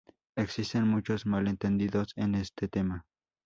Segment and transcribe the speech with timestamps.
[0.35, 3.05] Existen muchos malentendidos en este tema.